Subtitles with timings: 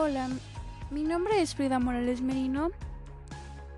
[0.00, 0.28] Hola,
[0.92, 2.70] mi nombre es Frida Morales Merino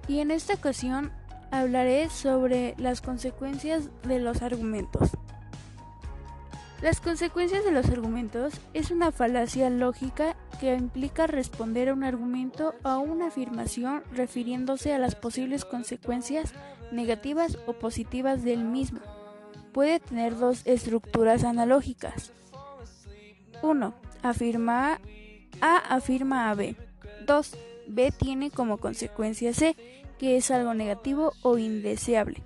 [0.06, 1.10] y en esta ocasión
[1.50, 5.12] hablaré sobre las consecuencias de los argumentos.
[6.82, 12.74] Las consecuencias de los argumentos es una falacia lógica que implica responder a un argumento
[12.84, 16.52] o a una afirmación refiriéndose a las posibles consecuencias
[16.92, 19.00] negativas o positivas del mismo.
[19.72, 22.34] Puede tener dos estructuras analógicas.
[23.62, 23.94] 1.
[24.22, 25.00] Afirma
[25.60, 26.76] A afirma a B.
[27.26, 27.56] 2.
[27.86, 29.76] B tiene como consecuencia C,
[30.18, 32.42] que es algo negativo o indeseable.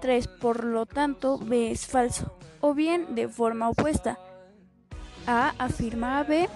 [0.00, 0.28] 3.
[0.28, 2.32] Por lo tanto, B es falso.
[2.60, 4.18] O bien de forma opuesta.
[5.26, 6.48] A afirma a B,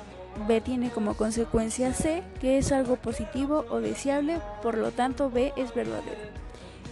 [0.48, 5.52] B tiene como consecuencia C, que es algo positivo o deseable, por lo tanto B
[5.56, 6.20] es verdadero.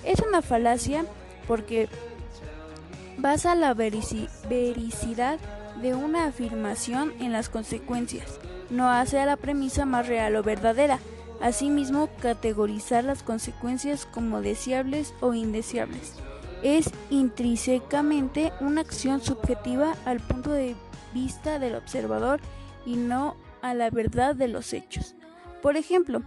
[0.05, 1.05] Es una falacia
[1.47, 1.89] porque
[3.17, 5.39] basa la vericidad
[5.81, 8.39] de una afirmación en las consecuencias,
[8.71, 10.99] no hace a la premisa más real o verdadera.
[11.41, 16.15] Asimismo, categorizar las consecuencias como deseables o indeseables
[16.63, 20.77] es intrínsecamente una acción subjetiva al punto de
[21.15, 22.41] vista del observador
[22.85, 25.15] y no a la verdad de los hechos.
[25.63, 26.23] Por ejemplo,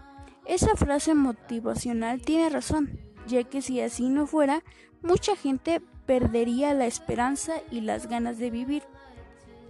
[0.46, 4.64] esa frase motivacional tiene razón, ya que si así no fuera,
[5.02, 8.84] mucha gente perdería la esperanza y las ganas de vivir.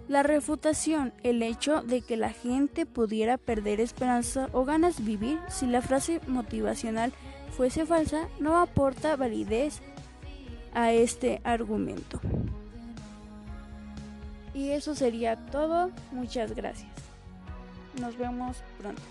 [0.08, 5.40] La refutación, el hecho de que la gente pudiera perder esperanza o ganas de vivir
[5.48, 7.12] si la frase motivacional
[7.56, 9.80] fuese falsa, no aporta validez
[10.74, 12.20] a este argumento.
[14.52, 15.90] Y eso sería todo.
[16.12, 16.92] Muchas gracias.
[18.00, 19.02] Nos vemos pronto.